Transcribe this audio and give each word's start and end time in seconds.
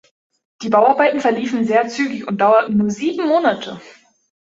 Die 0.63 0.69
Bauarbeiten 0.69 1.19
verliefen 1.19 1.63
sehr 1.63 1.87
zügig 1.87 2.27
und 2.27 2.39
dauerten 2.41 2.75
nur 2.75 2.89
sieben 2.89 3.27
Monate. 3.27 3.79